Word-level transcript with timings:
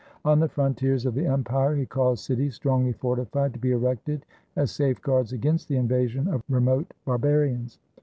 On 0.25 0.39
the 0.39 0.49
frontiers 0.49 1.05
of 1.05 1.13
the 1.13 1.27
empire 1.27 1.75
he 1.75 1.85
caused 1.85 2.23
cities, 2.25 2.55
strongly 2.55 2.91
fortified, 2.91 3.53
to 3.53 3.59
be 3.59 3.69
erected 3.71 4.25
as 4.55 4.71
safe 4.71 4.99
guards 4.99 5.31
against 5.31 5.67
the 5.67 5.75
invasion 5.77 6.27
of 6.27 6.41
remote 6.49 6.91
barbarians. 7.05 7.77